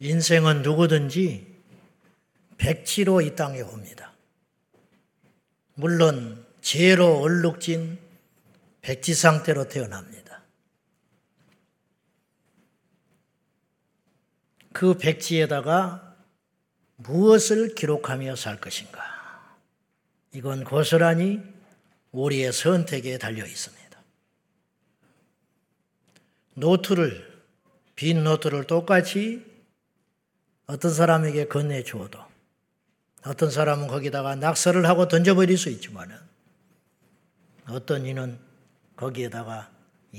[0.00, 1.46] 인생은 누구든지
[2.56, 4.12] 백지로 이 땅에 옵니다.
[5.74, 7.98] 물론 죄로 얼룩진
[8.80, 10.42] 백지 상태로 태어납니다.
[14.72, 16.16] 그 백지에다가
[16.96, 19.00] 무엇을 기록하며 살 것인가?
[20.32, 21.40] 이건 고스란히
[22.12, 24.02] 우리의 선택에 달려 있습니다.
[26.54, 27.42] 노트를,
[27.94, 29.49] 빈 노트를 똑같이
[30.70, 32.20] 어떤 사람에게 건네 주어도
[33.26, 36.08] 어떤 사람은 거기다가 낙서를 하고 던져버릴 수 있지만
[37.68, 38.38] 어떤 이는
[38.94, 39.70] 거기에다가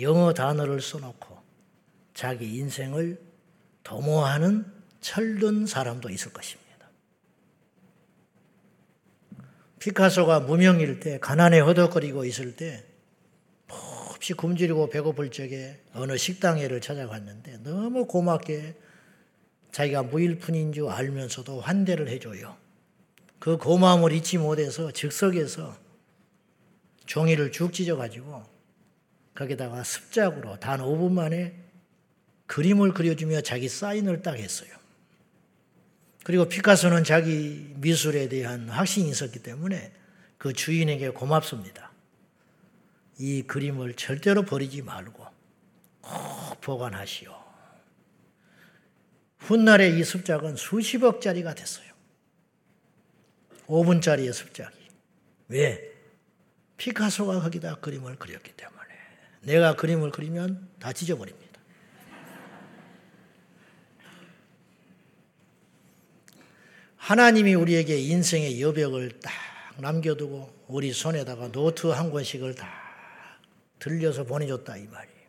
[0.02, 1.40] 영어 단어를 써놓고
[2.14, 3.22] 자기 인생을
[3.84, 4.66] 도모하는
[5.00, 6.72] 철든 사람도 있을 것입니다.
[9.80, 12.86] 피카소가 무명일 때, 가난에 허덕거리고 있을 때,
[13.68, 18.76] 몹시 굶주리고 배고플 적에 어느 식당에를 찾아갔는데 너무 고맙게
[19.72, 22.58] 자기가 무일푼인 줄 알면서도 환대를 해줘요.
[23.40, 25.76] 그 고마움을 잊지 못해서 즉석에서
[27.06, 28.44] 종이를 죽 찢어가지고
[29.34, 31.56] 거기다가 습작으로 단 5분 만에
[32.48, 34.70] 그림을 그려주며 자기 사인을 딱 했어요.
[36.24, 39.92] 그리고 피카소는 자기 미술에 대한 확신이 있었기 때문에
[40.38, 41.92] 그 주인에게 고맙습니다.
[43.18, 45.26] 이 그림을 절대로 버리지 말고
[46.02, 47.41] 꼭 보관하시오.
[49.42, 51.92] 훗날에 이 습작은 수십억짜리가 됐어요.
[53.68, 54.78] 5분짜리의 습작이.
[55.48, 55.92] 왜?
[56.78, 58.80] 피카소가 거기다 그림을 그렸기 때문에.
[59.42, 61.52] 내가 그림을 그리면 다 찢어버립니다.
[66.98, 69.32] 하나님이 우리에게 인생의 여백을 딱
[69.80, 72.70] 남겨두고 우리 손에다가 노트 한 권씩을 다
[73.80, 75.22] 들려서 보내줬다 이 말이에요.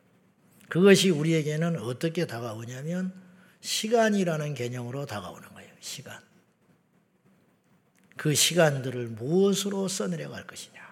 [0.69, 3.22] 그것이 우리에게는 어떻게 다가오냐면
[3.63, 5.71] 시간이라는 개념으로 다가오는 거예요.
[5.81, 6.21] 시간.
[8.17, 10.83] 그 시간들을 무엇으로 써내려갈 것이냐.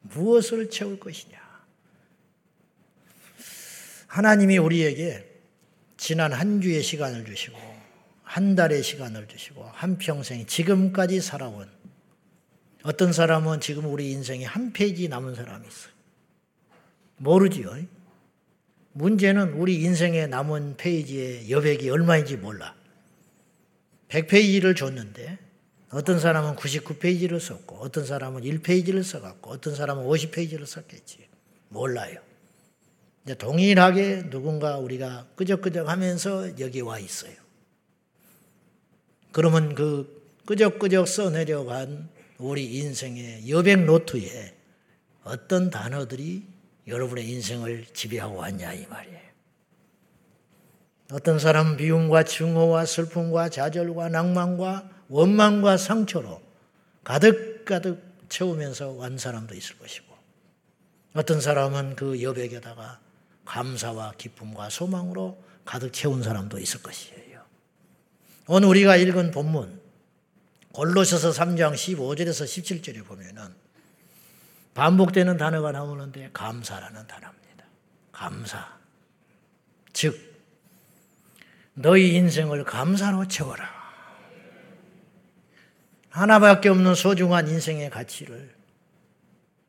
[0.00, 1.40] 무엇을 채울 것이냐.
[4.06, 5.28] 하나님이 우리에게
[5.96, 7.58] 지난 한 주의 시간을 주시고
[8.22, 11.70] 한 달의 시간을 주시고 한 평생 지금까지 살아온
[12.82, 15.92] 어떤 사람은 지금 우리 인생에 한 페이지 남은 사람이 있어요.
[17.18, 17.76] 모르지요.
[18.92, 22.74] 문제는 우리 인생에 남은 페이지의 여백이 얼마인지 몰라.
[24.08, 25.38] 100페이지를 줬는데
[25.90, 31.18] 어떤 사람은 99페이지를 썼고 어떤 사람은 1페이지를 써갖고 어떤 사람은 50페이지를 썼겠지.
[31.68, 32.20] 몰라요.
[33.24, 37.34] 이제 동일하게 누군가 우리가 끄적끄적 하면서 여기 와 있어요.
[39.32, 42.08] 그러면 그 끄적끄적 써내려간
[42.38, 44.54] 우리 인생의 여백 노트에
[45.24, 46.51] 어떤 단어들이
[46.86, 49.32] 여러분의 인생을 지배하고 왔냐 이 말이에요.
[51.12, 56.40] 어떤 사람은 미움과 증오와 슬픔과 좌절과 낭만과 원망과 상처로
[57.04, 60.06] 가득가득 채우면서 완 사람도 있을 것이고
[61.14, 62.98] 어떤 사람은 그 여백에다가
[63.44, 67.42] 감사와 기쁨과 소망으로 가득 채운 사람도 있을 것이에요.
[68.46, 69.80] 오늘 우리가 읽은 본문
[70.72, 73.54] 골로새서 3장 15절에서 17절에 보면은
[74.74, 77.64] 반복되는 단어가 나오는데 감사라는 단어입니다.
[78.10, 78.78] 감사.
[79.92, 80.16] 즉,
[81.74, 83.82] 너희 인생을 감사로 채워라.
[86.10, 88.54] 하나밖에 없는 소중한 인생의 가치를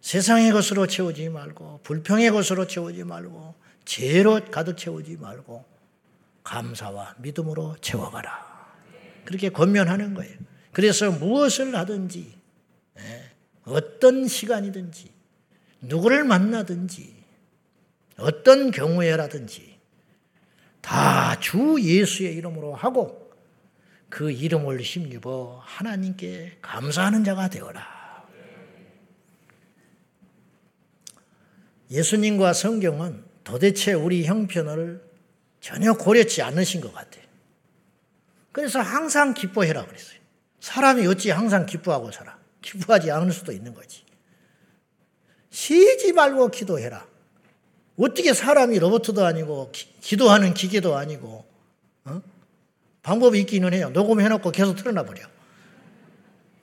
[0.01, 5.63] 세상의 것으로 채우지 말고, 불평의 것으로 채우지 말고, 죄로 가득 채우지 말고,
[6.43, 8.73] 감사와 믿음으로 채워가라.
[9.23, 10.37] 그렇게 권면하는 거예요.
[10.73, 12.37] 그래서 무엇을 하든지,
[12.99, 13.22] 예,
[13.66, 15.12] 어떤 시간이든지,
[15.81, 17.24] 누구를 만나든지,
[18.18, 19.79] 어떤 경우에라든지,
[20.81, 23.31] 다 주 예수의 이름으로 하고,
[24.09, 28.28] 그 이름을 힘입어 하나님께 감사하는 자가 되어라.
[31.90, 35.03] 예수님과 성경은 도대체 우리 형편을
[35.59, 37.24] 전혀 고려치 않으신 것 같아요.
[38.51, 40.19] 그래서 항상 기뻐해라 그랬어요.
[40.59, 42.38] 사람이 어찌 항상 기뻐하고 살아?
[42.63, 44.04] 기뻐하지 않을 수도 있는 거지.
[45.51, 47.06] 쉬지 말고 기도해라.
[48.00, 51.45] 어떻게 사람이 로봇도 아니고 기, 도하는 기계도 아니고
[52.06, 52.21] 어?
[53.04, 53.92] 방법이 있기는 해요.
[53.92, 55.27] 녹음해놓고 계속 틀어놔 버려.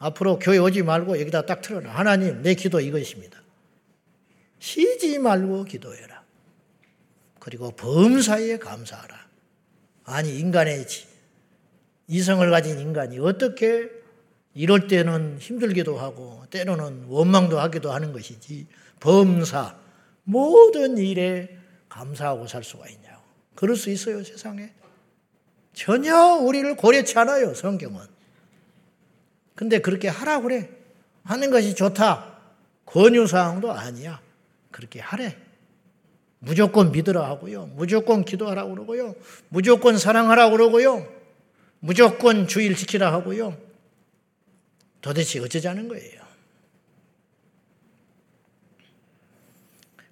[0.00, 1.93] 앞으로 교회 오지 말고 여기다 딱 틀어놔.
[1.94, 3.41] 하나님 내 기도 이것입니다.
[4.58, 6.25] 쉬지 말고 기도해라.
[7.38, 9.29] 그리고 범사에 감사하라.
[10.05, 10.87] 아니 인간의
[12.08, 14.00] 이성을 가진 인간이 어떻게
[14.60, 18.66] 이럴 때는 힘들기도 하고 때로는 원망도 하기도 하는 것이지
[19.00, 19.74] 범사
[20.24, 21.56] 모든 일에
[21.88, 23.22] 감사하고 살 수가 있냐고.
[23.54, 24.70] 그럴 수 있어요 세상에.
[25.72, 28.00] 전혀 우리를 고려치 않아요, 성경은.
[29.54, 30.68] 근데 그렇게 하라 그래.
[31.24, 32.38] 하는 것이 좋다.
[32.84, 34.20] 권유사항도 아니야.
[34.70, 35.38] 그렇게 하래.
[36.38, 37.70] 무조건 믿으라 하고요.
[37.76, 39.14] 무조건 기도하라 그러고요.
[39.48, 41.08] 무조건 사랑하라 그러고요.
[41.78, 43.69] 무조건 주일 지키라 하고요.
[45.00, 46.20] 도대체 어쩌자는 거예요.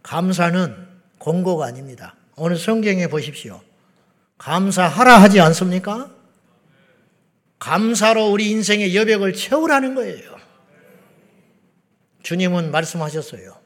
[0.03, 0.89] 감사는
[1.19, 2.15] 공고가 아닙니다.
[2.37, 3.61] 오늘 성경에 보십시오.
[4.39, 6.15] 감사하라 하지 않습니까?
[7.59, 10.39] 감사로 우리 인생의 여백을 채우라는 거예요.
[12.23, 13.59] 주님은 말씀하셨어요.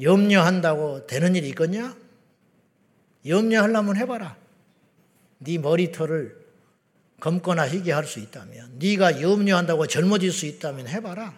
[0.00, 1.96] 염려한다고 되는 일이 있겠냐?
[3.26, 4.36] 염려하려면 해봐라.
[5.38, 6.45] 네 머리털을
[7.26, 11.34] 검거나 희게 할수 있다면, 네가 염려한다고 젊어질 수 있다면 해봐라.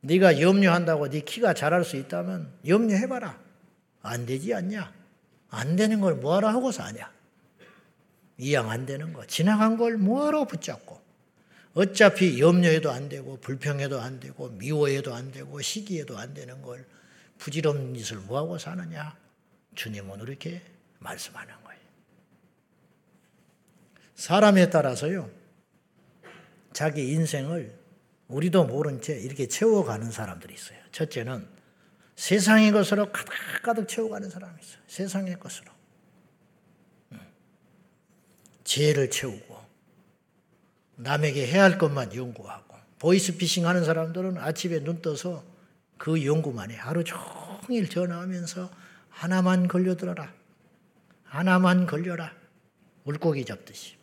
[0.00, 3.38] 네가 염려한다고 네 키가 자랄 수 있다면 염려해봐라.
[4.00, 4.90] 안 되지 않냐?
[5.50, 7.12] 안 되는 걸 뭐하러 하고 사냐?
[8.38, 9.26] 이양 안 되는 거.
[9.26, 10.98] 지나간 걸 뭐하러 붙잡고.
[11.74, 16.86] 어차피 염려해도 안 되고, 불평해도 안 되고, 미워해도 안 되고, 시기해도 안 되는 걸
[17.36, 19.14] 부질없는 짓을 뭐하고 사느냐?
[19.74, 20.62] 주님은 이렇게
[21.00, 21.57] 말씀하는.
[24.18, 25.30] 사람에 따라서요,
[26.72, 27.78] 자기 인생을
[28.26, 30.76] 우리도 모른 채 이렇게 채워가는 사람들이 있어요.
[30.90, 31.46] 첫째는
[32.16, 34.82] 세상의 것으로 가득가득 채워가는 사람이 있어요.
[34.88, 35.70] 세상의 것으로.
[38.64, 39.56] 지혜를 채우고
[40.96, 45.44] 남에게 해야 할 것만 연구하고 보이스피싱 하는 사람들은 아침에 눈 떠서
[45.96, 46.76] 그 연구만 해.
[46.76, 48.68] 하루 종일 전화하면서
[49.10, 50.34] 하나만 걸려들어라.
[51.22, 52.34] 하나만 걸려라.
[53.04, 53.97] 물고기 잡듯이.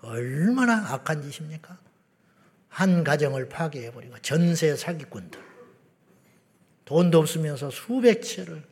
[0.00, 1.78] 얼마나 악한 짓입니까?
[2.68, 5.40] 한 가정을 파괴해버리고 전세 사기꾼들.
[6.84, 8.62] 돈도 없으면서 수백 채를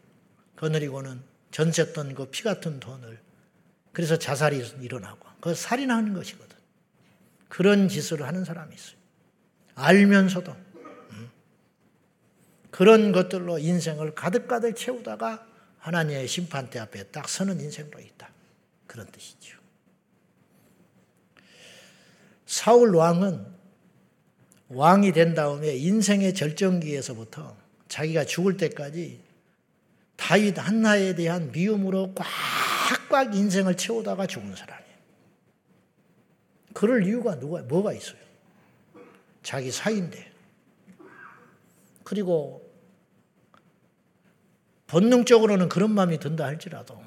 [0.56, 3.20] 거느리고는 전세 던그피 같은 돈을
[3.92, 6.56] 그래서 자살이 일어나고 그 살인하는 것이거든.
[7.48, 8.96] 그런 짓을 하는 사람이 있어요.
[9.74, 10.52] 알면서도
[11.12, 11.30] 음.
[12.70, 15.46] 그런 것들로 인생을 가득가득 채우다가
[15.78, 18.30] 하나님의 심판대 앞에 딱 서는 인생도 있다.
[18.86, 19.63] 그런 뜻이죠.
[22.46, 23.46] 사울 왕은
[24.68, 27.56] 왕이 된 다음에 인생의 절정기에서부터
[27.88, 29.20] 자기가 죽을 때까지
[30.16, 34.94] 다윗 한나에 대한 미움으로 꽉꽉 인생을 채우다가 죽은 사람이에요.
[36.72, 38.18] 그럴 이유가 누가 뭐가 있어요?
[39.42, 40.32] 자기 사인데.
[42.02, 42.64] 그리고
[44.86, 47.00] 본능적으로는 그런 마음이 든다 할지라도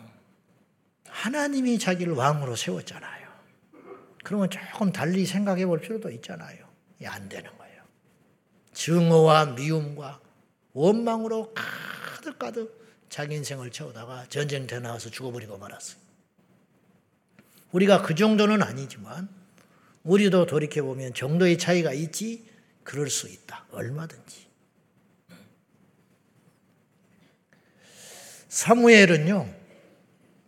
[1.08, 3.17] 하나님이 자기를 왕으로 세웠잖아요.
[4.28, 6.68] 그러면 조금 달리 생각해 볼 필요도 있잖아요.
[7.06, 7.82] 안 되는 거예요.
[8.74, 10.20] 증오와 미움과
[10.74, 16.02] 원망으로 가득가득 자기 인생을 채우다가 전쟁터 나와서 죽어버리고 말았어요.
[17.72, 19.30] 우리가 그 정도는 아니지만
[20.04, 22.50] 우리도 돌이켜보면 정도의 차이가 있지
[22.84, 23.66] 그럴 수 있다.
[23.72, 24.46] 얼마든지.
[28.50, 29.56] 사무엘은요.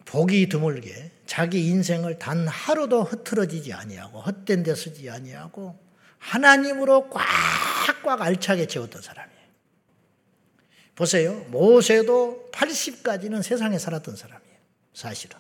[0.04, 5.78] 복이 드물게 자기 인생을 단 하루도 흐트러지지 아니하고 헛된 데 쓰지 아니하고
[6.18, 9.40] 하나님으로 꽉꽉 알차게 채웠던 사람이에요.
[10.96, 11.36] 보세요.
[11.50, 14.56] 모세도 80까지는 세상에 살았던 사람이에요.
[14.96, 15.38] 사실은.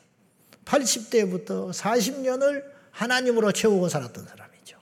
[0.63, 4.77] 80대부터 40년을 하나님으로 채우고 살았던 사람이죠.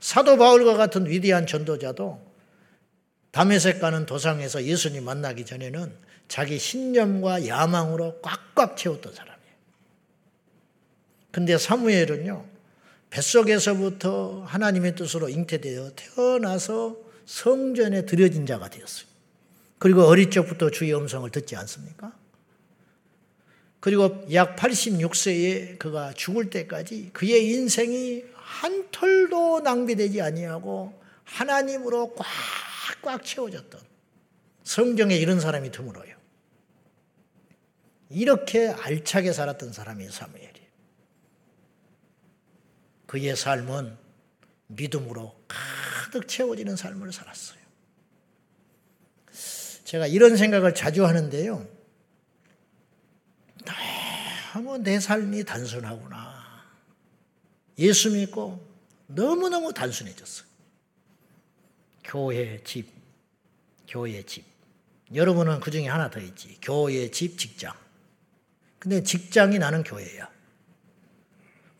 [0.00, 2.26] 사도 바울과 같은 위대한 전도자도
[3.30, 5.94] 담에색 가는 도상에서 예수님 만나기 전에는
[6.28, 9.27] 자기 신념과 야망으로 꽉꽉 채웠던 사람이에요.
[11.38, 12.44] 근데 사무엘은요,
[13.10, 19.06] 뱃속에서부터 하나님의 뜻으로 잉태되어 태어나서 성전에 들여진 자가 되었어요.
[19.78, 22.12] 그리고 어릴 적부터 주의 음성을 듣지 않습니까?
[23.78, 32.16] 그리고 약 86세에 그가 죽을 때까지 그의 인생이 한 털도 낭비되지 아니하고 하나님으로
[33.00, 33.80] 꽉꽉 채워졌던
[34.64, 36.16] 성경에 이런 사람이 드물어요.
[38.10, 40.57] 이렇게 알차게 살았던 사람이 사무엘이에요.
[43.08, 43.96] 그의 삶은
[44.66, 47.58] 믿음으로 가득 채워지는 삶을 살았어요.
[49.84, 51.66] 제가 이런 생각을 자주 하는데요.
[54.52, 56.64] 너무 내 삶이 단순하구나.
[57.78, 58.62] 예수 믿고
[59.06, 60.46] 너무너무 단순해졌어요.
[62.04, 62.90] 교회, 집,
[63.88, 64.44] 교회, 집.
[65.14, 66.58] 여러분은 그 중에 하나 더 있지.
[66.60, 67.72] 교회, 집, 직장.
[68.78, 70.37] 근데 직장이 나는 교회야.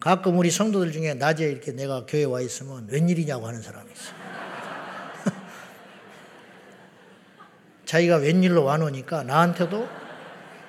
[0.00, 4.12] 가끔 우리 성도들 중에 낮에 이렇게 내가 교회 와 있으면 웬일이냐고 하는 사람이 있어.
[7.84, 9.88] 자기가 웬일로 와 놓으니까 나한테도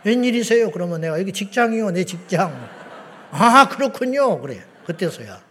[0.04, 0.72] 웬일이세요?
[0.72, 2.70] 그러면 내가 여기 직장이요, 내 직장.
[3.32, 4.42] 아, 그렇군요.
[4.42, 4.64] 그래.
[4.86, 5.44] 그때서야.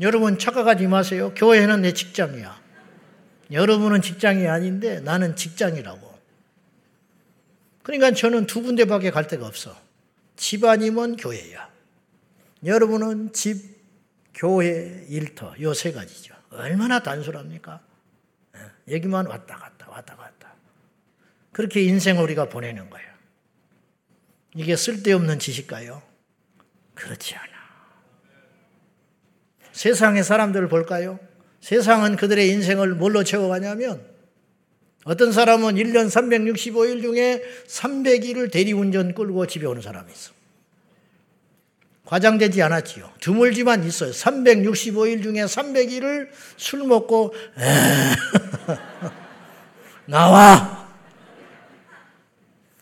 [0.00, 1.32] 여러분 착각하지 마세요.
[1.34, 2.60] 교회는 내 직장이야.
[3.52, 6.12] 여러분은 직장이 아닌데 나는 직장이라고.
[7.82, 9.76] 그러니까 저는 두 군데밖에 갈 데가 없어.
[10.36, 11.71] 집 아니면 교회야.
[12.64, 13.56] 여러분은 집,
[14.34, 16.34] 교회, 일터, 요 세 가지죠.
[16.50, 17.80] 얼마나 단순합니까?
[18.56, 20.54] 예, 여기만 왔다 갔다, 왔다 갔다.
[21.52, 23.08] 그렇게 인생을 우리가 보내는 거예요.
[24.54, 26.02] 이게 쓸데없는 지식가요?
[26.94, 27.52] 그렇지 않아.
[29.72, 31.18] 세상의 사람들을 볼까요?
[31.60, 34.04] 세상은 그들의 인생을 뭘로 채워가냐면
[35.04, 40.32] 어떤 사람은 1년 365일 중에 300일을 대리운전 끌고 집에 오는 사람이 있어.
[42.04, 43.12] 과장되지 않았지요.
[43.20, 44.10] 드물지만 있어요.
[44.10, 47.32] 365일 중에 300일을 술 먹고
[50.06, 50.82] 나와.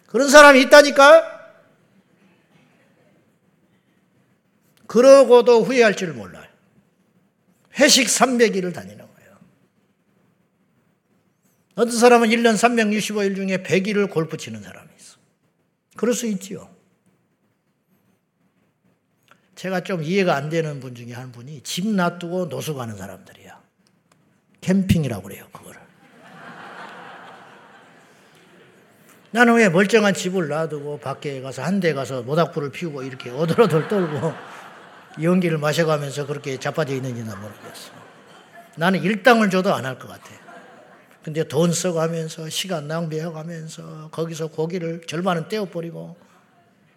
[0.07, 1.39] 그런 사람이 있다니까?
[4.87, 6.49] 그러고도 후회할 줄 몰라요.
[7.79, 9.39] 회식 300일을 다니는 거예요.
[11.77, 15.19] 어떤 사람은 1년 365일 중에 100일을 골프 치는 사람이 있어.
[15.97, 16.75] 그럴 수 있지요.
[19.61, 23.61] 제가 좀 이해가 안 되는 분 중에 한 분이 집 놔두고 노숙 하는 사람들이야.
[24.63, 25.79] 캠핑이라고 그래요, 그거를.
[29.33, 34.33] 나는 왜 멀쩡한 집을 놔두고 밖에 가서 한 대 가서 모닥불을 피우고 이렇게 오돌오돌 떨고
[35.21, 37.93] 연기를 마셔가면서 그렇게 자빠져 있는지는 모르겠어.
[38.79, 40.31] 나는 일당을 줘도 안 할 것 같아.
[41.23, 46.17] 근데 돈 써가면서 시간 낭비해가면서 거기서 고기를 절반은 떼어버리고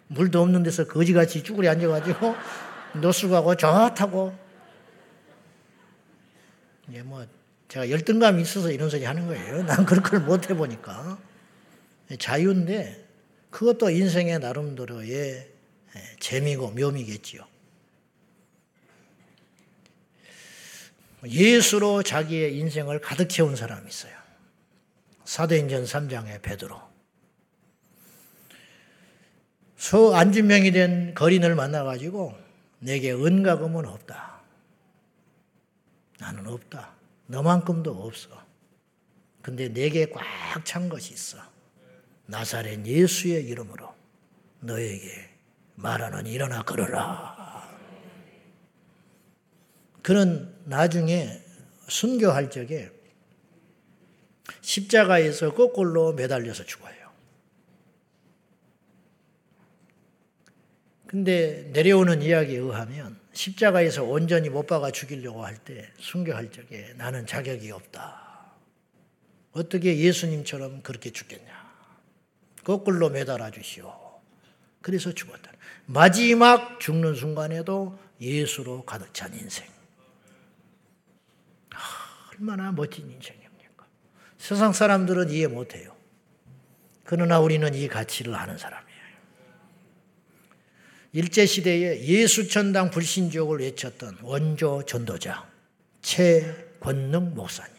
[0.08, 2.34] 물도 없는 데서 거지같이 쭈그리 앉아가지고
[3.00, 4.36] 노숙하고 좋다고
[6.88, 7.26] 이제 뭐
[7.68, 9.64] 제가 열등감이 있어서 이런 소리 하는 거예요.
[9.64, 11.18] 난 그런 걸 못 해보니까
[12.18, 13.04] 자유인데
[13.50, 15.50] 그것도 인생의 나름대로의
[16.20, 17.46] 재미고 묘미겠지요.
[21.26, 24.12] 예수로 자기의 인생을 가득 채운 사람이 있어요.
[25.24, 26.93] 사도행전 3장의 베드로.
[29.84, 32.34] 소 안준명이 된 거린을 만나가지고
[32.78, 34.40] 내게 은가금은 없다.
[36.18, 36.94] 나는 없다.
[37.26, 38.30] 너만큼도 없어.
[39.42, 41.36] 근데 내게 꽉 찬 것이 있어.
[42.24, 43.94] 나사렛 예수의 이름으로
[44.60, 45.28] 너에게
[45.74, 47.68] 말하는 일어나 걸어라.
[50.00, 51.42] 그는 나중에
[51.88, 52.90] 순교할 적에
[54.62, 57.03] 십자가에서 거꾸로 매달려서 죽어요.
[61.14, 67.70] 근데 내려오는 이야기에 의하면 십자가에서 온전히 못 박아 죽이려고 할 때 순교할 적에 나는 자격이
[67.70, 68.50] 없다.
[69.52, 71.72] 어떻게 예수님처럼 그렇게 죽겠냐.
[72.64, 73.94] 거꾸로 매달아 주시오.
[74.82, 75.52] 그래서 죽었다.
[75.86, 79.68] 마지막 죽는 순간에도 예수로 가득 찬 인생.
[82.32, 83.86] 얼마나 멋진 인생입니까?
[84.36, 85.94] 세상 사람들은 이해 못해요.
[87.04, 88.83] 그러나 우리는 이 가치를 아는 사람이에요.
[91.14, 95.48] 일제시대에 예수천당 불신족을 외쳤던 원조 전도자
[96.02, 97.72] 최권능 목사님.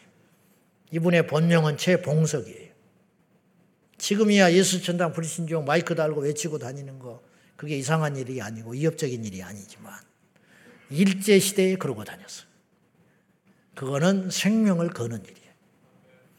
[0.90, 2.72] 이분의 본명은 최봉석이에요.
[3.98, 7.22] 지금이야 예수천당 불신족 마이크 달고 외치고 다니는 거
[7.56, 9.92] 그게 이상한 일이 아니고 위협적인 일이 아니지만
[10.88, 12.46] 일제시대에 그러고 다녔어요.
[13.74, 15.52] 그거는 생명을 거는 일이에요.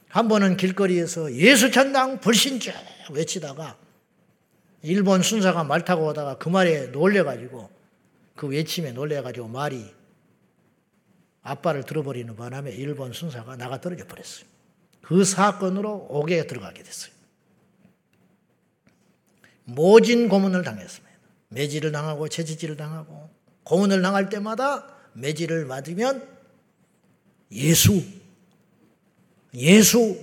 [0.09, 2.71] 한 번은 길거리에서 예수 천당 불신주
[3.11, 3.77] 외치다가
[4.81, 7.69] 일본 순사가 말 타고 오다가 그 말에 놀래가지고
[8.35, 9.85] 그 외침에 놀래가지고 말이
[11.41, 14.45] 아빠를 들어버리는 바람에 일본 순사가 나가 떨어져 버렸어요.
[15.01, 17.11] 그 사건으로 옥에 들어가게 됐어요.
[19.63, 21.17] 모진 고문을 당했습니다.
[21.49, 23.29] 매질을 당하고 채찍질을 당하고
[23.63, 26.27] 고문을 당할 때마다 매질을 맞으면
[27.51, 28.03] 예수,
[29.53, 30.17] 예수,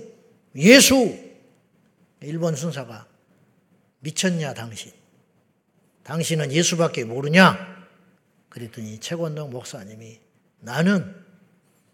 [0.55, 1.25] 예수.
[2.21, 3.07] 일본 순사가
[4.05, 4.91] 미쳤냐, 당신?
[6.03, 7.87] 당신은 예수밖에 모르냐?
[8.49, 10.19] 그랬더니 최권동 목사님이
[10.59, 11.15] 나는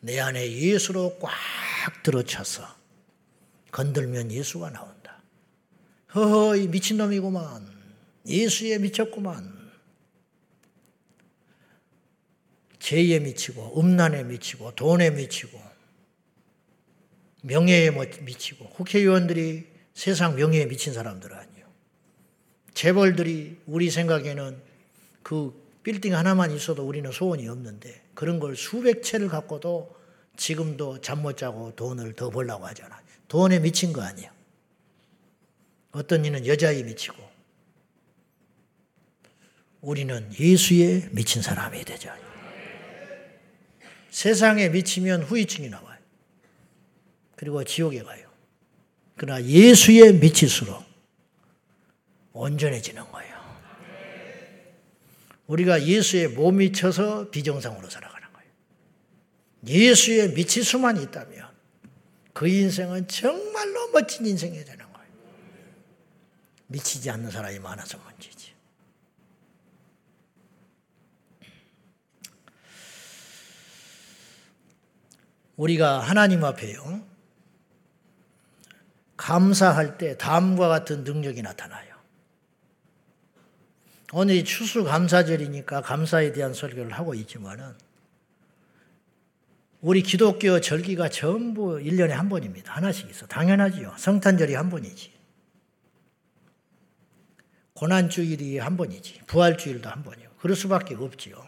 [0.01, 1.31] 내 안에 예수로 꽉
[2.03, 2.67] 들어차서
[3.71, 5.21] 건들면 예수가 나온다.
[6.13, 7.71] 허허, 이 미친놈이구만.
[8.27, 9.61] 예수에 미쳤구만.
[12.79, 15.61] 죄에 미치고 음란에 미치고 돈에 미치고
[17.43, 21.60] 명예에 뭐 미치고 국회의원들이 세상 명예에 미친 사람들 아니에요.
[22.73, 24.57] 재벌들이 우리 생각에는
[25.23, 29.95] 그 빌딩 하나만 있어도 우리는 소원이 없는데 그런 걸 수백 채를 갖고도
[30.37, 33.01] 지금도 잠 못 자고 돈을 더 벌라고 하잖아.
[33.27, 34.29] 돈에 미친 거 아니에요.
[35.91, 37.21] 어떤 이는 여자에 미치고
[39.81, 42.11] 우리는 예수에 미친 사람이 되죠.
[44.09, 45.97] 세상에 미치면 후유증이 나와요.
[47.35, 48.29] 그리고 지옥에 가요.
[49.15, 50.83] 그러나 예수에 미칠수록
[52.33, 53.41] 온전해지는 거예요.
[55.47, 58.49] 우리가 예수에 못 미쳐서 비정상으로 살아가는 거예요.
[59.67, 61.49] 예수에 미칠 수만 있다면
[62.33, 65.09] 그 인생은 정말로 멋진 인생이 되는 거예요.
[66.67, 68.53] 미치지 않는 사람이 많아서 문제지.
[75.57, 77.05] 우리가 하나님 앞에요.
[79.17, 81.90] 감사할 때 다음과 같은 능력이 나타나요.
[84.13, 87.73] 오늘이 추수감사절이니까 감사에 대한 설교를 하고 있지만은
[89.79, 92.73] 우리 기독교 절기가 전부 1년에 한 번입니다.
[92.73, 93.25] 하나씩 있어.
[93.25, 93.95] 당연하지요.
[93.97, 95.11] 성탄절이 한 번이지.
[97.73, 99.21] 고난주일이 한 번이지.
[99.25, 100.29] 부활주일도 한 번이요.
[100.39, 101.43] 그럴 수밖에 없지요.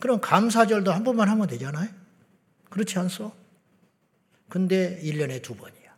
[0.00, 1.90] 그럼 감사절도 한 번만 하면 되잖아요?
[2.70, 3.32] 그렇지 않소?
[4.48, 5.94] 근데 1년에 두 번이야.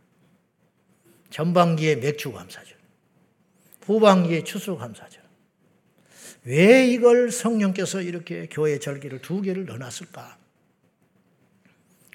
[1.30, 2.74] 전반기에 맥주 감사절.
[3.82, 5.25] 후반기에 추수 감사절.
[6.46, 10.38] 왜 이걸 성령께서 이렇게 교회 절기를 두 개를 넣어놨을까?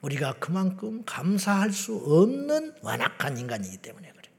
[0.02, 4.30] 우리가 그만큼 감사할 수 없는 완악한 인간이기 때문에 그래.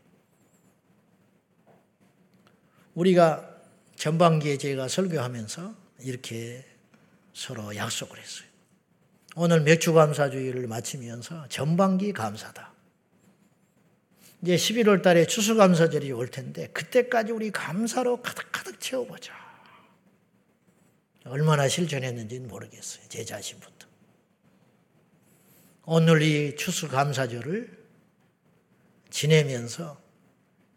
[2.94, 3.48] 우리가
[3.96, 6.64] 전반기에 제가 설교하면서 이렇게
[7.34, 8.48] 서로 약속을 했어요.
[9.36, 12.72] 오늘 맥주 감사주의를 마치면서 전반기 감사다.
[14.40, 19.41] 이제 11월 달에 추수감사절이 올 텐데 그때까지 우리 감사로 가득가득 채워보자.
[21.24, 23.04] 얼마나 실천했는지는 모르겠어요.
[23.08, 23.86] 제 자신부터.
[25.84, 27.82] 오늘 이 추수감사절을
[29.10, 30.00] 지내면서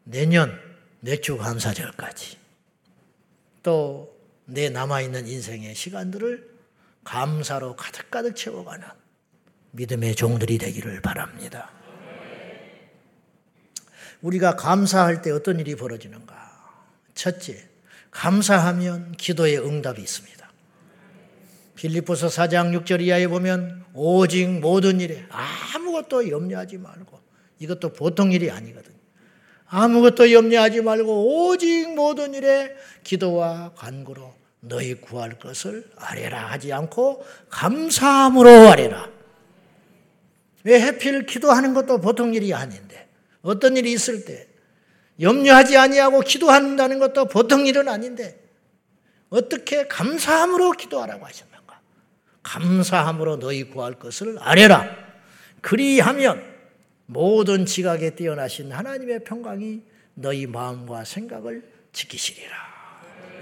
[0.03, 0.59] 내년
[1.01, 2.37] 맥주 감사절까지
[3.63, 6.55] 또 내 남아있는 인생의 시간들을
[7.03, 8.87] 감사로 가득가득 채워가는
[9.71, 11.71] 믿음의 종들이 되기를 바랍니다.
[14.21, 16.35] 우리가 감사할 때 어떤 일이 벌어지는가?
[17.13, 17.67] 첫째,
[18.11, 20.34] 감사하면 기도의 응답이 있습니다.
[21.75, 27.19] 빌립보서 4장 6절 이하에 보면 오직 모든 일에 아무것도 염려하지 말고
[27.59, 28.95] 이것도 보통 일이 아니거든요.
[29.67, 38.49] 아무것도 염려하지 말고 오직 모든 일에 기도와 간구로 너희 구할 것을 아뢰라 하지 않고 감사함으로
[38.49, 39.09] 아뢰라.
[40.63, 43.07] 왜 해필 기도하는 것도 보통 일이 아닌데
[43.41, 44.47] 어떤 일이 있을 때
[45.19, 48.39] 염려하지 아니하고 기도한다는 것도 보통 일은 아닌데
[49.29, 51.54] 어떻게 감사함으로 기도하라고 하셨는가?
[52.45, 54.87] 감사함으로 너희 구할 것을 아뢰라.
[55.61, 56.43] 그리하면
[57.07, 59.81] 모든 지각에 뛰어나신 하나님의 평강이
[60.13, 62.55] 너희 마음과 생각을 지키시리라.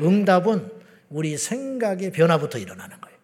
[0.02, 0.72] 응답은
[1.10, 3.18] 우리 생각의 변화부터 일어나는 거예요.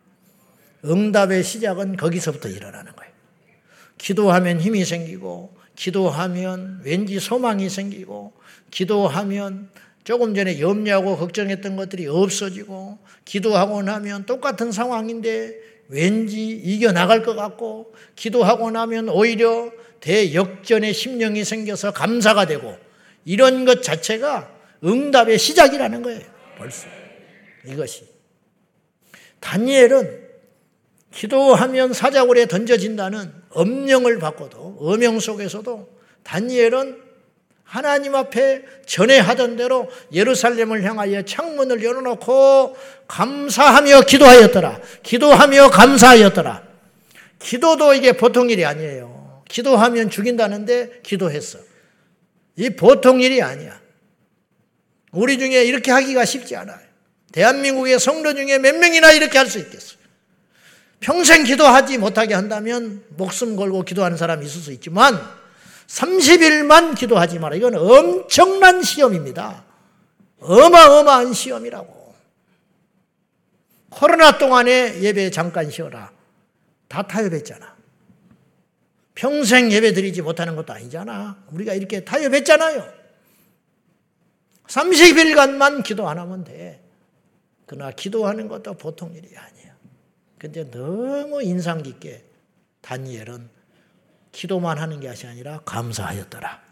[0.85, 3.11] 응답의 시작은 거기서부터 일어나는 거예요.
[3.97, 8.33] 기도하면 힘이 생기고, 기도하면 왠지 소망이 생기고,
[8.69, 9.71] 기도하면
[10.09, 15.55] 조금 전에 염려하고 걱정했던 것들이 없어지고, 기도하고 나면 똑같은 상황인데
[15.87, 22.75] 왠지 이겨나갈 것 같고, 기도하고 나면 오히려 대역전의 심령이 생겨서 감사가 되고
[23.23, 24.51] 이런 것 자체가
[24.83, 26.21] 응답의 시작이라는 거예요.
[26.57, 26.87] 벌써.
[27.67, 28.07] 이것이.
[29.41, 30.27] 다니엘은
[31.11, 35.87] 기도하면 사자굴에 던져진다는 엄령을 받고도 어명 속에서도
[36.23, 37.08] 다니엘은
[37.69, 42.75] 하나님 앞에 전에 하던 대로 예루살렘을 향하여 창문을 열어놓고
[43.07, 44.79] 감사하며 기도하였더라.
[45.03, 46.63] 기도하며 감사하였더라.
[47.37, 49.43] 기도도 이게 보통 일이 아니에요.
[49.47, 51.59] 기도하면 죽인다는데 기도했어.
[52.55, 53.79] 이 보통 일이 아니야.
[55.11, 56.79] 우리 중에 이렇게 하기가 쉽지 않아요.
[57.31, 59.95] 대한민국의 성도 중에 몇 명이나 이렇게 할 수 있겠어.
[61.01, 65.38] 평생 기도하지 못하게 한다면 목숨 걸고 기도하는 사람이 있을 수 있지만
[65.89, 67.55] 30일만 기도하지 마라.
[67.55, 69.65] 이건 엄청난 시험입니다.
[70.39, 72.13] 어마어마한 시험이라고.
[73.89, 76.11] 코로나 동안에 예배 잠깐 쉬어라.
[76.87, 77.75] 다 타협했잖아.
[79.15, 81.43] 평생 예배 드리지 못하는 것도 아니잖아.
[81.51, 82.99] 우리가 이렇게 타협했잖아요.
[84.67, 86.81] 30일간만 기도 안 하면 돼.
[87.65, 89.75] 그러나 기도하는 것도 보통 일이 아니야.
[90.37, 92.23] 근데 너무 인상 깊게
[92.81, 93.58] 다니엘은
[94.39, 96.63] 기도만 하는 것이 아니라 감사하였더라.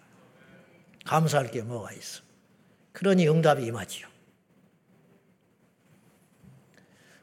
[1.04, 2.22] 감사할 게 뭐가 있어.
[2.94, 4.08] 그러니 응답이 임하지요.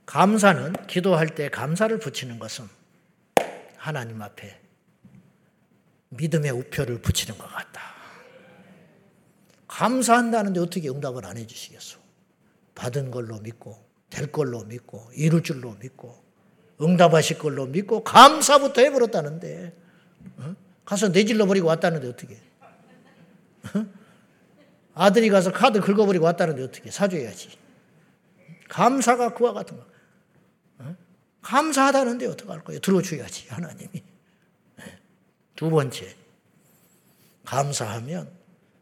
[0.04, 2.68] 감사는 기도할 때 감사를 붙이는 것은
[3.78, 4.60] 하나님 앞에
[6.10, 7.80] 믿음의 우표를 붙이는 것 같다.
[9.66, 11.98] 감사한다는데 어떻게 응답을 안 해주시겠소?
[12.74, 16.22] 받은 걸로 믿고 될 걸로 믿고 이룰 줄로 믿고
[16.82, 19.83] 응답하실 걸로 믿고 감사부터 해버렸다는데
[20.38, 20.54] 어?
[20.84, 22.38] 가서 내질러 버리고 왔다는데 어떻게?
[23.74, 23.86] 어?
[24.94, 27.50] 아들이 가서 카드 긁어버리고 왔다는데 어떻게 사줘야지.
[28.68, 29.86] 감사가 그와 같은 거.
[30.78, 30.96] 어?
[31.42, 32.80] 감사하다는데 어떡할 거예요?
[32.80, 34.02] 들어줘야지 하나님이.
[34.76, 34.98] 네.
[35.56, 36.14] 두 번째
[37.44, 38.30] 감사하면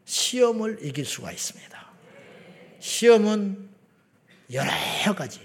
[0.05, 1.91] 시험을 이길 수가 있습니다.
[2.79, 3.69] 시험은
[4.51, 5.41] 여러 가지.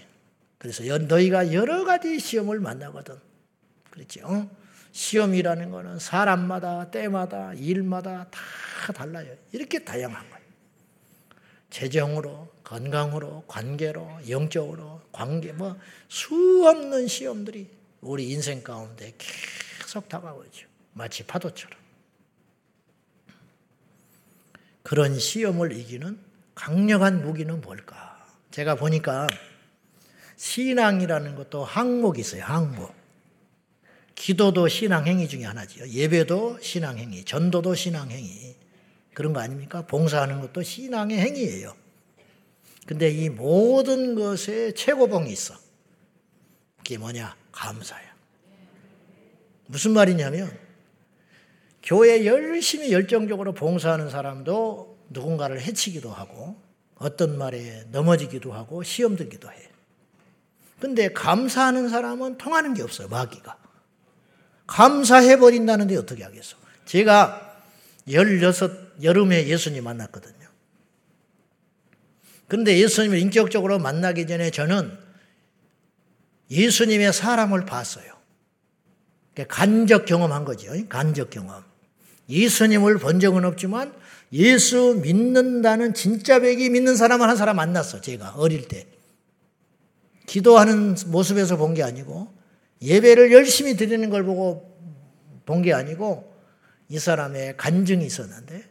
[0.58, 3.16] 그래서 너희가 여러 가지 시험을 만나거든.
[3.90, 4.50] 그렇죠?
[4.92, 9.34] 시험이라는 거는 사람마다, 때마다, 일마다 다 달라요.
[9.52, 10.44] 이렇게 다양한 거예요.
[11.70, 15.76] 재정으로, 건강으로, 관계로, 영적으로, 관계, 뭐,
[16.08, 17.70] 수없는 시험들이
[18.00, 20.66] 우리 인생 가운데 계속 다가오죠.
[20.92, 21.78] 마치 파도처럼.
[24.82, 26.18] 그런 시험을 이기는
[26.54, 28.26] 강력한 무기는 뭘까?
[28.50, 29.26] 제가 보니까
[30.36, 32.44] 신앙이라는 것도 항목이 있어요.
[32.44, 32.97] 항목.
[34.18, 35.88] 기도도 신앙행위 중에 하나지요.
[35.88, 38.56] 예배도 신앙행위, 전도도 신앙행위.
[39.14, 39.86] 그런 거 아닙니까?
[39.86, 41.74] 봉사하는 것도 신앙의 행위예요.
[42.84, 45.54] 근데 이 모든 것에 최고봉이 있어.
[46.78, 47.36] 그게 뭐냐?
[47.52, 48.02] 감사야.
[49.66, 50.50] 무슨 말이냐면
[51.82, 56.60] 교회 열심히 열정적으로 봉사하는 사람도 누군가를 해치기도 하고
[56.96, 59.56] 어떤 말에 넘어지기도 하고 시험 들기도 해.
[60.80, 63.67] 근데 감사하는 사람은 통하는 게 없어요, 마귀가.
[64.68, 66.56] 감사해버린다는데 어떻게 하겠어?
[66.86, 67.56] 제가
[68.06, 70.36] 16, 여름에 예수님 만났거든요.
[72.46, 74.96] 근데 예수님을 인격적으로 만나기 전에 저는
[76.50, 78.16] 예수님의 사람을 봤어요.
[79.48, 80.72] 간적 경험한 거죠.
[80.88, 81.62] 간적 경험.
[82.28, 83.92] 예수님을 본 적은 없지만
[84.32, 88.00] 예수 믿는다는 진짜 백이 믿는 사람을 한 사람 만났어.
[88.00, 88.86] 제가 어릴 때.
[90.26, 92.37] 기도하는 모습에서 본 게 아니고
[92.80, 94.66] 예배를 열심히 드리는 걸 보고
[95.46, 96.32] 본 게 아니고
[96.88, 98.64] 이 사람의 간증이 있었는데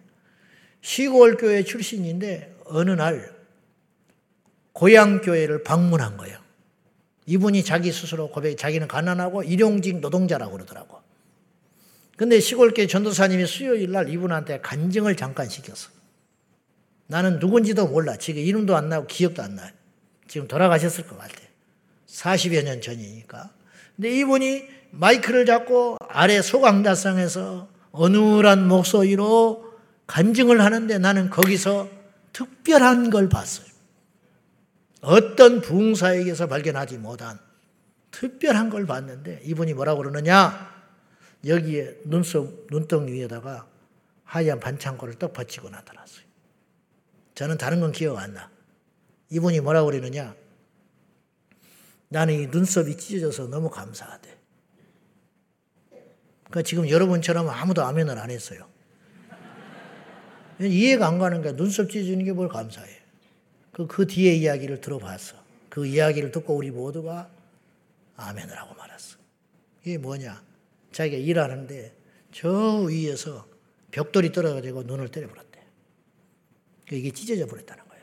[0.81, 3.35] 시골 교회 출신인데 어느 날
[4.73, 6.37] 고향 교회를 방문한 거예요.
[7.25, 11.01] 이분이 자기 스스로 고백, 자기는 가난하고 일용직 노동자라고 그러더라고.
[12.15, 15.89] 근데 시골교회 전도사님이 수요일 날 이분한테 간증을 잠깐 시켰어.
[17.07, 18.17] 나는 누군지도 몰라.
[18.17, 19.71] 지금 이름도 안 나고 기억도 안 나요.
[20.27, 21.33] 지금 돌아가셨을 것 같아.
[22.07, 23.51] 40여 년 전이니까.
[23.97, 29.73] 근데 이분이 마이크를 잡고 아래 소강다성에서 어눌한 목소리로
[30.05, 31.89] 간증을 하는데 나는 거기서
[32.31, 33.67] 특별한 걸 봤어요.
[35.01, 37.39] 어떤 부흥사에게서 발견하지 못한
[38.11, 40.75] 특별한 걸 봤는데 이분이 뭐라고 그러느냐?
[41.45, 43.67] 여기에 눈썹, 눈덩 위에다가
[44.23, 46.25] 하얀 반창고를 떡 받치고 나타났어요.
[47.35, 48.49] 저는 다른 건 기억 안 나.
[49.29, 50.35] 이분이 뭐라고 그러느냐?
[52.09, 54.37] 나는 이 눈썹이 찢어져서 너무 감사하대.
[56.45, 58.67] 그러니까 지금 여러분처럼 아무도 아멘을 안 했어요.
[60.61, 61.53] 이해가 안 가는 거야.
[61.53, 62.89] 눈썹 찢어지는 게 뭘 감사해.
[63.73, 65.35] 그, 그 뒤에 이야기를 들어봤어.
[65.69, 67.29] 그 이야기를 듣고 우리 모두가
[68.15, 69.17] 아멘을 하고 말았어.
[69.83, 70.41] 이게 뭐냐?
[70.91, 71.95] 자기가 일하는데
[72.31, 73.47] 저 위에서
[73.91, 75.59] 벽돌이 떨어가지고 눈을 때려버렸대.
[76.93, 77.99] 이게 찢어져 버렸다는 거야.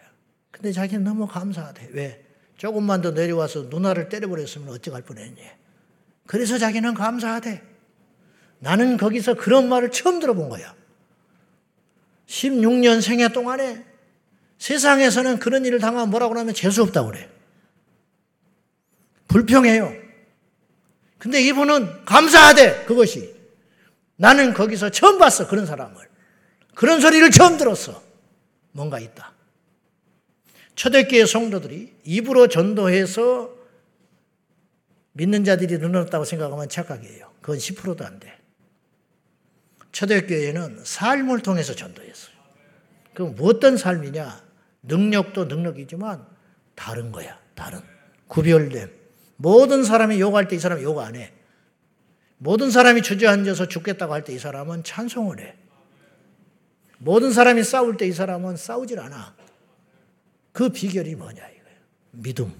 [0.50, 1.88] 근데 자기는 너무 감사하대.
[1.92, 2.23] 왜?
[2.56, 5.40] 조금만 더 내려와서 누나를 때려버렸으면 어찌할 뻔했니?
[6.26, 7.62] 그래서 자기는 감사하대.
[8.60, 10.74] 나는 거기서 그런 말을 처음 들어본 거야.
[12.26, 13.84] 16년 생애 동안에
[14.58, 17.28] 세상에서는 그런 일을 당하면 뭐라고 하면 재수없다고 그래.
[19.28, 19.92] 불평해요.
[21.18, 23.34] 근데 이분은 감사하대, 그것이.
[24.16, 25.96] 나는 거기서 처음 봤어, 그런 사람을.
[26.74, 28.02] 그런 소리를 처음 들었어.
[28.72, 29.33] 뭔가 있다.
[30.74, 33.52] 초대교회 성도들이 입으로 전도해서
[35.12, 37.30] 믿는 자들이 늘어났다고 생각하면 착각이에요.
[37.40, 38.36] 그건 10%도 안 돼.
[39.92, 42.34] 초대교회는 삶을 통해서 전도했어요.
[43.14, 44.42] 그럼 어떤 삶이냐?
[44.82, 46.26] 능력도 능력이지만
[46.74, 47.38] 다른 거야.
[47.54, 47.80] 다른.
[48.26, 48.90] 구별됨.
[49.36, 51.32] 모든 사람이 욕할 때 이 사람이 욕 안 해.
[52.38, 55.54] 모든 사람이 주저앉아서 죽겠다고 할 때 이 사람은 찬송을 해.
[56.98, 59.36] 모든 사람이 싸울 때 이 사람은 싸우질 않아.
[60.54, 61.78] 그 비결이 뭐냐 이거예요.
[62.12, 62.54] 믿음.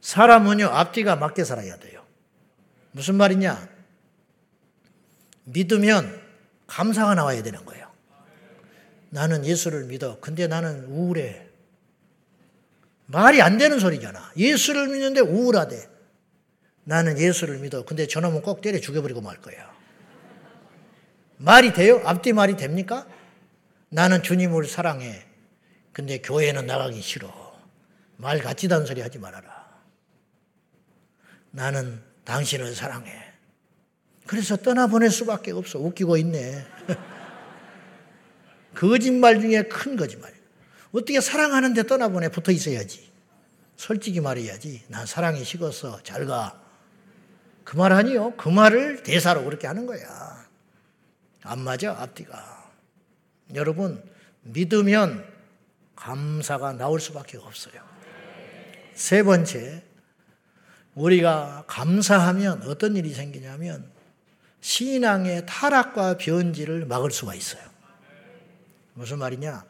[0.00, 2.04] 사람은요 앞뒤가 맞게 살아야 돼요.
[2.90, 3.68] 무슨 말이냐?
[5.44, 6.20] 믿으면
[6.66, 7.88] 감사가 나와야 되는 거예요.
[9.10, 10.18] 나는 예수를 믿어.
[10.20, 11.46] 근데 나는 우울해.
[13.06, 14.32] 말이 안 되는 소리잖아.
[14.36, 15.88] 예수를 믿는데 우울하대.
[16.82, 17.84] 나는 예수를 믿어.
[17.84, 19.72] 근데 저놈은 꼭 때려 죽여버리고 말 거야.
[21.36, 22.02] 말이 돼요?
[22.04, 23.06] 앞뒤 말이 됩니까?
[23.90, 25.25] 나는 주님을 사랑해.
[25.96, 27.56] 근데 교회는 나가기 싫어.
[28.18, 29.66] 말 같지도 않은 소리 하지 말아라.
[31.52, 33.10] 나는 당신을 사랑해.
[34.26, 35.78] 그래서 떠나보낼 수밖에 없어.
[35.78, 36.66] 웃기고 있네.
[38.76, 40.34] 거짓말 중에 큰 거짓말.
[40.92, 43.10] 어떻게 사랑하는데 떠나보내 붙어 있어야지.
[43.76, 44.82] 솔직히 말해야지.
[44.88, 46.02] 난 사랑이 식었어.
[46.02, 46.60] 잘 가.
[47.64, 48.34] 그 말 아니요.
[48.36, 50.46] 그 말을 대사로 그렇게 하는 거야.
[51.42, 52.70] 안 맞아, 앞뒤가.
[53.54, 54.04] 여러분,
[54.42, 55.35] 믿으면
[55.96, 57.82] 감사가 나올 수밖에 없어요.
[58.94, 59.82] 세 번째,
[60.94, 63.90] 우리가 감사하면 어떤 일이 생기냐면
[64.60, 67.62] 신앙의 타락과 변질을 막을 수가 있어요.
[68.94, 69.64] 무슨 말이냐?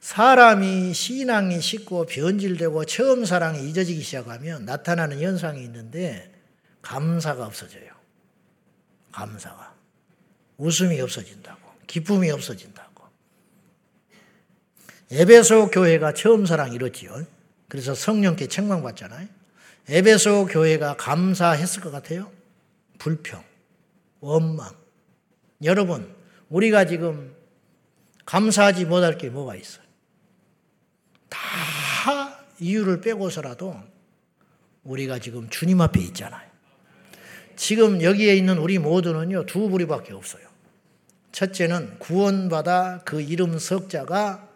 [0.00, 6.32] 사람이 신앙이 식고 변질되고 처음 사랑이 잊어지기 시작하면 나타나는 현상이 있는데
[6.80, 7.90] 감사가 없어져요.
[9.12, 9.74] 감사가.
[10.56, 11.60] 웃음이 없어진다고.
[11.86, 12.89] 기쁨이 없어진다고.
[15.10, 17.26] 에베소 교회가 처음 사랑 이뤘지요.
[17.68, 19.28] 그래서 성령께 책망받잖아요.
[19.88, 22.30] 에베소 교회가 감사했을 것 같아요.
[22.98, 23.42] 불평,
[24.20, 24.70] 원망.
[25.64, 26.14] 여러분,
[26.48, 27.34] 우리가 지금
[28.24, 29.84] 감사하지 못할 게 뭐가 있어요?
[31.28, 31.40] 다
[32.60, 33.76] 이유를 빼고서라도
[34.84, 36.48] 우리가 지금 주님 앞에 있잖아요.
[37.56, 40.48] 지금 여기에 있는 우리 모두는요, 두 부류밖에 없어요.
[41.32, 44.49] 첫째는 구원받아 그 이름 석자가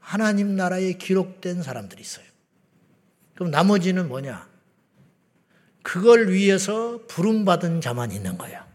[0.00, 2.24] 하나님 나라에 기록된 사람들이 있어요.
[3.34, 4.48] 그럼 나머지는 뭐냐?
[5.82, 8.68] 그걸 위해서 부름받은 자만 있는 거야.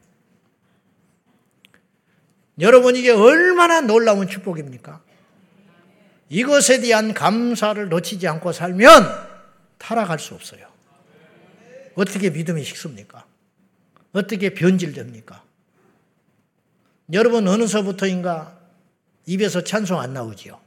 [2.60, 5.02] 여러분, 이게 얼마나 놀라운 축복입니까?
[6.30, 9.04] 이것에 대한 감사를 놓치지 않고 살면
[9.78, 10.68] 타락할 수 없어요.
[11.96, 13.26] 어떻게 믿음이 식습니까?
[14.14, 15.44] 어떻게 변질됩니까?
[17.14, 18.58] 여러분, 어느서부터인가
[19.28, 20.65] 입에서 찬송 안 나오지요?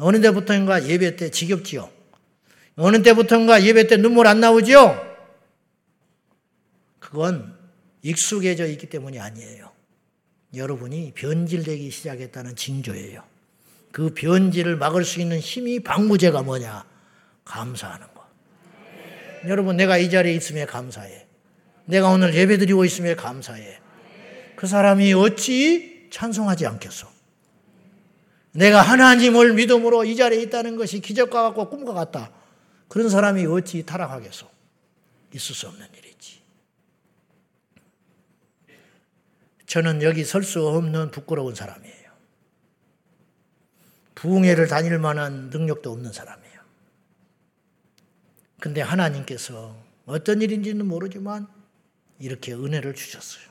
[0.00, 1.90] 어느 때부터인가 예배 때 지겹지요?
[2.76, 5.06] 어느 때부터인가 예배 때 눈물 안 나오지요?
[6.98, 7.56] 그건
[8.02, 9.72] 익숙해져 있기 때문이 아니에요.
[10.54, 13.22] 여러분이 변질되기 시작했다는 징조예요.
[13.90, 16.84] 그 변질을 막을 수 있는 힘이 방무제가 뭐냐?
[17.44, 18.26] 감사하는 거.
[19.48, 21.26] 여러분, 내가 이 자리에 있음에 감사해.
[21.86, 23.80] 내가 오늘 예배 드리고 있음에 감사해.
[24.56, 27.17] 그 사람이 어찌 찬송하지 않겠어?
[28.58, 32.32] 내가 하나님을 믿음으로 이 자리에 있다는 것이 기적과 같고 꿈과 같다.
[32.88, 34.50] 그런 사람이 어찌 타락하겠어?
[35.32, 36.40] 있을 수 없는 일이지.
[39.66, 42.10] 저는 여기 설 수 없는 부끄러운 사람이에요.
[44.16, 46.60] 부흥회를 다닐 만한 능력도 없는 사람이에요.
[48.58, 51.46] 근데 하나님께서 어떤 일인지는 모르지만
[52.18, 53.44] 이렇게 은혜를 주셨어요.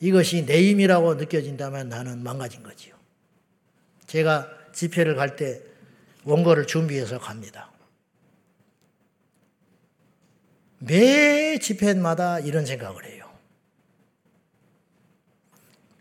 [0.00, 2.99] 이것이 내 힘이라고 느껴진다면 나는 망가진 거지요.
[4.10, 5.62] 제가 집회를 갈 때
[6.24, 7.70] 원고를 준비해서 갑니다.
[10.80, 13.30] 매 집회마다 이런 생각을 해요.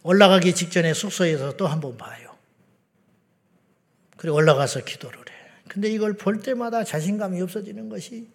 [0.01, 2.35] 올라가기 직전에 숙소에서 또 한 번 봐요.
[4.17, 5.33] 그리고 올라가서 기도를 해.
[5.67, 8.27] 근데 이걸 볼 때마다 자신감이 없어지는 것이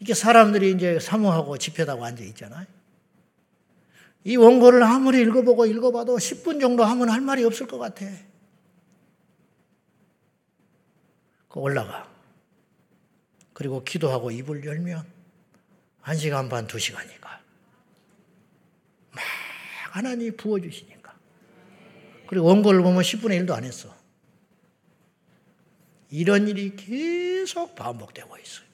[0.00, 2.66] 이렇게 사람들이 이제 사모하고 집회다고 앉아 있잖아요.
[4.24, 8.04] 이 원고를 아무리 읽어보고 읽어봐도 10분 정도 하면 할 말이 없을 것 같아.
[8.04, 8.34] 그
[11.60, 12.08] 올라가.
[13.52, 15.04] 그리고 기도하고 입을 열면
[16.00, 17.40] 한 시간 반, 두 시간이니까.
[19.10, 19.24] 막
[19.92, 21.14] 하나님이 부어주시니까.
[22.26, 23.94] 그리고 원고를 보면 10분의 1도 안 했어.
[26.10, 28.66] 이런 일이 계속 반복되고 있어요.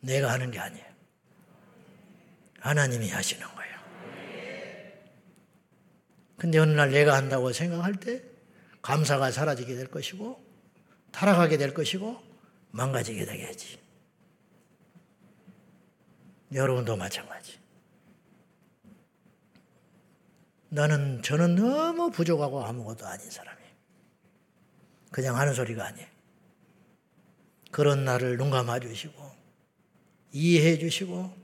[0.00, 0.86] 내가 하는 게 아니에요.
[2.60, 3.80] 하나님이 하시는 거예요.
[6.36, 8.22] 근데 어느 날 내가 한다고 생각할 때
[8.82, 10.49] 감사가 사라지게 될 것이고
[11.12, 12.20] 타락하게 될 것이고
[12.70, 13.80] 망가지게 되겠지.
[16.52, 17.58] 여러분도 마찬가지.
[20.68, 23.70] 나는 저는 너무 부족하고 아무것도 아닌 사람이에요.
[25.10, 26.08] 그냥 하는 소리가 아니에요.
[27.70, 29.30] 그런 나를 눈 감아 주시고
[30.32, 31.36] 이해해 주시고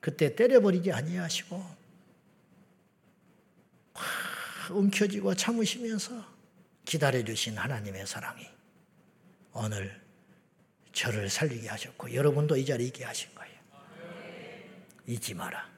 [0.00, 1.84] 그때 때려버리지 아니하시고
[4.70, 6.24] 움켜쥐고 참으시면서
[6.84, 8.53] 기다려 주신 하나님의 사랑이
[9.54, 10.00] 오늘
[10.92, 13.54] 저를 살리게 하셨고 여러분도 이 자리에 있게 하신 거예요.
[15.06, 15.72] 잊지 마라.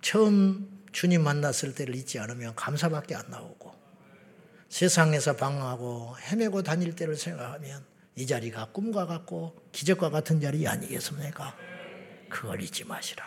[0.00, 3.74] 처음 주님 만났을 때를 잊지 않으면 감사밖에 안 나오고
[4.68, 7.84] 세상에서 방황하고 헤매고 다닐 때를 생각하면
[8.16, 11.56] 이 자리가 꿈과 같고 기적과 같은 자리 아니겠습니까?
[12.28, 13.24] 그걸 잊지 마시라.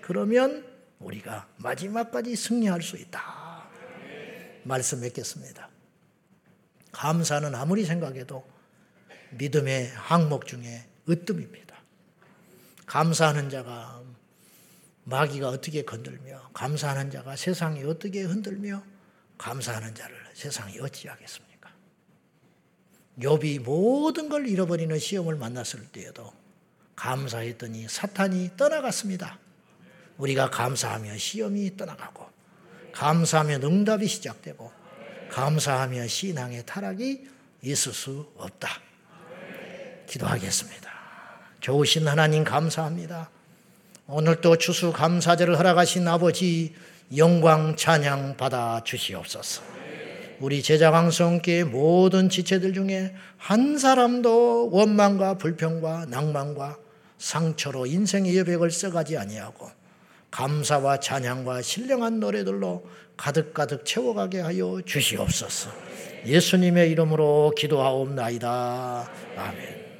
[0.00, 0.66] 그러면
[0.98, 3.68] 우리가 마지막까지 승리할 수 있다.
[4.62, 5.73] 말씀 맺겠습니다.
[6.94, 8.46] 감사는 아무리 생각해도
[9.32, 11.76] 믿음의 항목 중에 으뜸입니다.
[12.86, 14.02] 감사하는 자가
[15.04, 18.82] 마귀가 어떻게 건들며 감사하는 자가 세상이 어떻게 흔들며
[19.36, 21.70] 감사하는 자를 세상이 어찌하겠습니까?
[23.18, 26.32] 욥이 모든 걸 잃어버리는 시험을 만났을 때에도
[26.96, 29.38] 감사했더니 사탄이 떠나갔습니다.
[30.16, 32.24] 우리가 감사하며 시험이 떠나가고
[32.92, 34.83] 감사하며 응답이 시작되고
[35.34, 37.26] 감사하며 신앙의 타락이
[37.62, 38.68] 있을 수 없다.
[40.06, 40.88] 기도하겠습니다.
[41.58, 43.30] 좋으신 하나님 감사합니다.
[44.06, 46.72] 오늘도 추수 감사제를 허락하신 아버지
[47.16, 49.62] 영광 찬양 받아 주시옵소서.
[50.38, 56.78] 우리 제자 강성께 모든 지체들 중에 한 사람도 원망과 불평과 낭만과
[57.18, 59.68] 상처로 인생의 여백을 써가지 아니하고
[60.34, 62.84] 감사와 찬양과 신령한 노래들로
[63.16, 65.70] 가득가득 채워가게 하여 주시옵소서.
[66.26, 69.08] 예수님의 이름으로 기도하옵나이다.
[69.36, 69.83] 아멘.